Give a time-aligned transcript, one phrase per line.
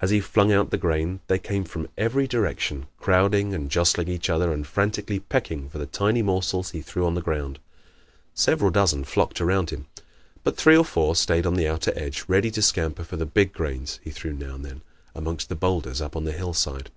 [0.00, 4.30] As he flung out the grain they came from every direction, crowding and jostling each
[4.30, 7.58] other and frantically pecking for the tiny morsels he threw on the ground.
[8.32, 9.86] Several dozen flocked around him.
[10.44, 13.52] But three or four stayed on the outer edge, ready to scamper for the big
[13.52, 14.82] grains he threw now and then
[15.16, 16.92] amongst the boulders up on the hillside.